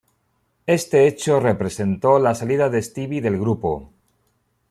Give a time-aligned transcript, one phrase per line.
[0.65, 3.91] Este hecho representó la salida de Stevie del grupo.